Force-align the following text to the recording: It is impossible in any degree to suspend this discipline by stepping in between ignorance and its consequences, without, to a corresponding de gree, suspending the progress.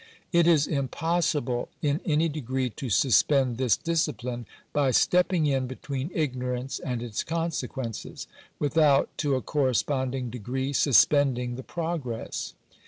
It 0.31 0.47
is 0.47 0.65
impossible 0.65 1.69
in 1.83 2.01
any 2.05 2.27
degree 2.27 2.71
to 2.71 2.89
suspend 2.89 3.57
this 3.57 3.77
discipline 3.77 4.47
by 4.73 4.89
stepping 4.89 5.45
in 5.45 5.67
between 5.67 6.09
ignorance 6.15 6.79
and 6.79 7.03
its 7.03 7.23
consequences, 7.23 8.25
without, 8.57 9.15
to 9.19 9.35
a 9.35 9.43
corresponding 9.43 10.31
de 10.31 10.39
gree, 10.39 10.73
suspending 10.73 11.53
the 11.55 11.61
progress. 11.61 12.55